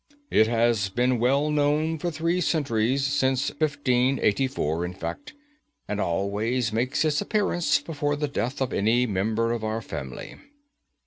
It 0.31 0.47
has 0.47 0.89
been 0.89 1.19
well 1.19 1.51
known 1.51 1.99
for 1.99 2.09
three 2.09 2.41
centuries, 2.41 3.03
since 3.05 3.51
1584 3.51 4.83
in 4.83 4.93
fact, 4.95 5.35
and 5.87 6.01
always 6.01 6.73
makes 6.73 7.05
its 7.05 7.21
appearance 7.21 7.79
before 7.79 8.15
the 8.15 8.27
death 8.27 8.61
of 8.61 8.73
any 8.73 9.05
member 9.05 9.51
of 9.51 9.63
our 9.63 9.79
family." 9.83 10.37